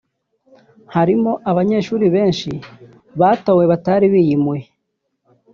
[0.93, 2.51] Harimo abanyeshuri benshi
[3.19, 4.63] batowe batari bariyimuye